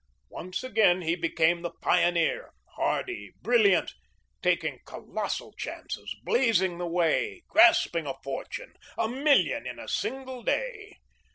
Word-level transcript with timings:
Once 0.31 0.63
again 0.63 1.03
he 1.03 1.15
became 1.15 1.61
the 1.61 1.69
pioneer, 1.79 2.53
hardy, 2.69 3.33
brilliant, 3.43 3.93
taking 4.41 4.79
colossal 4.83 5.53
chances, 5.53 6.11
blazing 6.23 6.79
the 6.79 6.87
way, 6.87 7.43
grasping 7.47 8.07
a 8.07 8.15
fortune 8.23 8.73
a 8.97 9.07
million 9.07 9.67
in 9.67 9.77
a 9.77 9.87
single 9.87 10.41
day. 10.41 10.95